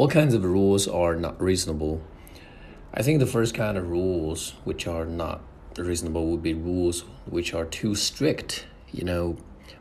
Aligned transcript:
What 0.00 0.12
kinds 0.12 0.32
of 0.32 0.42
rules 0.42 0.88
are 0.88 1.14
not 1.14 1.38
reasonable? 1.38 2.00
I 2.94 3.02
think 3.02 3.20
the 3.20 3.26
first 3.26 3.54
kind 3.54 3.76
of 3.76 3.90
rules 3.90 4.54
which 4.64 4.86
are 4.86 5.04
not 5.04 5.42
reasonable 5.76 6.26
would 6.28 6.42
be 6.42 6.54
rules 6.54 7.04
which 7.26 7.52
are 7.52 7.66
too 7.66 7.94
strict. 7.94 8.64
You 8.90 9.04
know, 9.04 9.36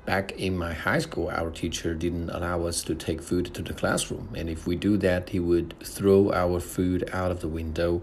back 0.05 0.33
in 0.33 0.57
my 0.57 0.73
high 0.73 0.99
school, 0.99 1.29
our 1.29 1.49
teacher 1.51 1.93
didn't 1.93 2.31
allow 2.31 2.65
us 2.65 2.83
to 2.83 2.95
take 2.95 3.21
food 3.21 3.45
to 3.53 3.61
the 3.61 3.73
classroom, 3.73 4.33
and 4.35 4.49
if 4.49 4.67
we 4.67 4.75
do 4.75 4.97
that, 4.97 5.29
he 5.29 5.39
would 5.39 5.73
throw 5.81 6.33
our 6.33 6.59
food 6.59 7.09
out 7.13 7.31
of 7.31 7.39
the 7.39 7.47
window, 7.47 8.01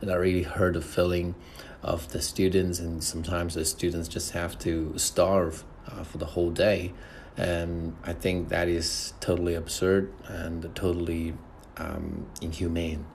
and 0.00 0.10
I 0.10 0.14
really 0.14 0.44
hurt 0.44 0.72
the 0.72 0.80
feeling 0.80 1.34
of 1.82 2.12
the 2.12 2.22
students, 2.22 2.78
and 2.78 3.04
sometimes 3.04 3.56
the 3.56 3.66
students 3.66 4.08
just 4.08 4.30
have 4.30 4.58
to 4.60 4.94
starve 4.96 5.64
uh, 5.86 6.02
for 6.02 6.16
the 6.16 6.24
whole 6.32 6.48
day. 6.48 6.94
And 7.36 7.94
I 8.04 8.14
think 8.14 8.48
that 8.48 8.68
is 8.68 9.12
totally 9.20 9.54
absurd 9.54 10.10
and 10.26 10.74
totally 10.74 11.34
um, 11.78 12.26
inhumane. 12.40 13.06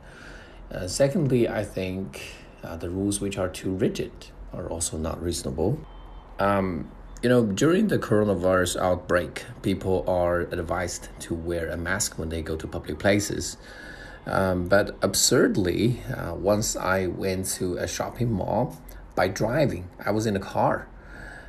Uh, 0.72 0.88
secondly, 0.88 1.48
I 1.48 1.64
think 1.64 2.22
uh, 2.64 2.78
the 2.78 2.90
rules 2.90 3.22
which 3.22 3.38
are 3.38 3.50
too 3.50 3.72
rigid 3.72 4.12
are 4.54 4.68
also 4.68 4.98
not 4.98 5.22
reasonable. 5.22 5.80
Um, 6.40 6.92
you 7.22 7.30
know, 7.30 7.46
during 7.46 7.88
the 7.88 7.98
coronavirus 7.98 8.82
outbreak, 8.82 9.46
people 9.62 10.04
are 10.08 10.42
advised 10.42 11.08
to 11.22 11.34
wear 11.34 11.70
a 11.70 11.78
mask 11.78 12.20
when 12.20 12.30
they 12.30 12.42
go 12.42 12.56
to 12.58 12.68
public 12.68 13.00
places. 13.00 13.58
Um, 14.26 14.68
but 14.68 14.98
absurdly, 15.02 16.02
uh, 16.16 16.34
once 16.36 16.76
I 16.76 17.08
went 17.08 17.46
to 17.58 17.78
a 17.78 17.88
shopping 17.88 18.32
mall 18.32 18.78
by 19.16 19.28
driving, 19.28 19.90
I 20.06 20.12
was 20.12 20.26
in 20.26 20.36
a 20.36 20.40
car, 20.40 20.88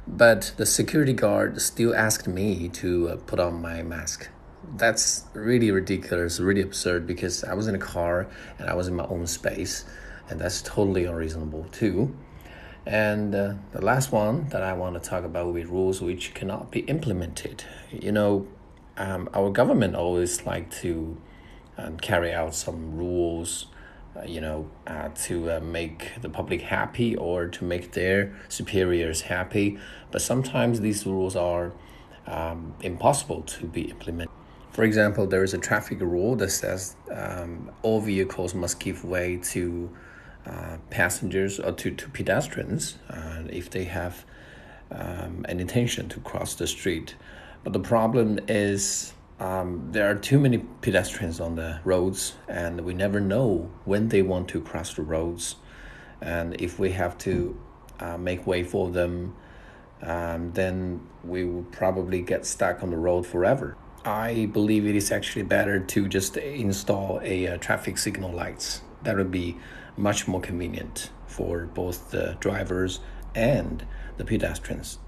but 0.06 0.52
the 0.56 0.66
security 0.66 1.12
guard 1.12 1.60
still 1.60 1.94
asked 1.94 2.28
me 2.28 2.68
to 2.68 3.08
uh, 3.08 3.16
put 3.16 3.40
on 3.40 3.60
my 3.60 3.82
mask. 3.82 4.28
That's 4.76 5.24
really 5.34 5.70
ridiculous, 5.70 6.40
really 6.40 6.60
absurd 6.60 7.06
because 7.06 7.44
I 7.44 7.54
was 7.54 7.68
in 7.68 7.74
a 7.74 7.78
car 7.78 8.26
and 8.58 8.68
I 8.68 8.74
was 8.74 8.88
in 8.88 8.96
my 8.96 9.06
own 9.06 9.26
space, 9.26 9.84
and 10.28 10.40
that's 10.40 10.62
totally 10.62 11.04
unreasonable 11.04 11.66
too. 11.72 12.14
And 12.86 13.34
uh, 13.34 13.54
the 13.72 13.82
last 13.82 14.12
one 14.12 14.48
that 14.48 14.62
I 14.62 14.74
want 14.74 15.00
to 15.02 15.08
talk 15.08 15.24
about 15.24 15.46
will 15.46 15.54
be 15.54 15.64
rules 15.64 16.02
which 16.02 16.34
cannot 16.34 16.70
be 16.70 16.80
implemented. 16.80 17.64
You 17.90 18.12
know, 18.12 18.46
um, 18.96 19.28
our 19.32 19.50
government 19.50 19.96
always 19.96 20.44
like 20.44 20.70
to 20.82 21.16
and 21.76 22.00
carry 22.00 22.32
out 22.32 22.54
some 22.54 22.96
rules, 22.96 23.66
uh, 24.16 24.22
you 24.24 24.40
know, 24.40 24.70
uh, 24.86 25.08
to 25.24 25.50
uh, 25.50 25.60
make 25.60 26.12
the 26.20 26.28
public 26.28 26.62
happy 26.62 27.16
or 27.16 27.48
to 27.48 27.64
make 27.64 27.92
their 27.92 28.34
superiors 28.48 29.22
happy. 29.22 29.78
But 30.10 30.22
sometimes 30.22 30.80
these 30.80 31.06
rules 31.06 31.34
are 31.34 31.72
um, 32.26 32.74
impossible 32.80 33.42
to 33.42 33.66
be 33.66 33.82
implemented. 33.82 34.30
For 34.74 34.82
example, 34.82 35.28
there 35.28 35.44
is 35.44 35.54
a 35.54 35.58
traffic 35.58 36.00
rule 36.00 36.34
that 36.34 36.50
says 36.50 36.96
um, 37.12 37.70
all 37.82 38.00
vehicles 38.00 38.54
must 38.54 38.80
give 38.80 39.04
way 39.04 39.36
to 39.52 39.88
uh, 40.44 40.78
passengers 40.90 41.60
or 41.60 41.70
to, 41.70 41.92
to 41.92 42.08
pedestrians 42.08 42.98
uh, 43.08 43.44
if 43.48 43.70
they 43.70 43.84
have 43.84 44.24
um, 44.90 45.46
an 45.48 45.60
intention 45.60 46.08
to 46.08 46.18
cross 46.18 46.56
the 46.56 46.66
street. 46.66 47.14
But 47.62 47.72
the 47.72 47.78
problem 47.78 48.40
is 48.48 49.12
um, 49.38 49.90
there 49.92 50.10
are 50.10 50.16
too 50.16 50.40
many 50.40 50.58
pedestrians 50.58 51.38
on 51.38 51.54
the 51.54 51.78
roads, 51.84 52.34
and 52.48 52.80
we 52.80 52.94
never 52.94 53.20
know 53.20 53.70
when 53.84 54.08
they 54.08 54.22
want 54.22 54.48
to 54.48 54.60
cross 54.60 54.92
the 54.94 55.02
roads. 55.02 55.54
And 56.20 56.60
if 56.60 56.80
we 56.80 56.90
have 56.90 57.16
to 57.18 57.56
uh, 58.00 58.18
make 58.18 58.44
way 58.44 58.64
for 58.64 58.90
them, 58.90 59.36
um, 60.02 60.50
then 60.52 61.06
we 61.22 61.44
will 61.44 61.62
probably 61.62 62.22
get 62.22 62.44
stuck 62.44 62.82
on 62.82 62.90
the 62.90 62.96
road 62.96 63.24
forever. 63.24 63.76
I 64.04 64.46
believe 64.52 64.86
it 64.86 64.96
is 64.96 65.10
actually 65.10 65.44
better 65.44 65.80
to 65.80 66.08
just 66.08 66.36
install 66.36 67.20
a 67.22 67.48
uh, 67.48 67.56
traffic 67.56 67.96
signal 67.96 68.32
lights. 68.32 68.82
That 69.02 69.16
would 69.16 69.30
be 69.30 69.56
much 69.96 70.28
more 70.28 70.40
convenient 70.40 71.10
for 71.26 71.66
both 71.66 72.10
the 72.10 72.36
drivers 72.40 73.00
and 73.34 73.86
the 74.18 74.24
pedestrians. 74.24 74.98